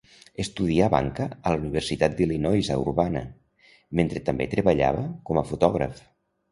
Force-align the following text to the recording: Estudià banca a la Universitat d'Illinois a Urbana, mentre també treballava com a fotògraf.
Estudià 0.43 0.87
banca 0.93 1.27
a 1.35 1.53
la 1.55 1.59
Universitat 1.63 2.17
d'Illinois 2.21 2.71
a 2.77 2.81
Urbana, 2.87 3.25
mentre 4.01 4.27
també 4.33 4.53
treballava 4.57 5.09
com 5.31 5.45
a 5.45 5.47
fotògraf. 5.55 6.07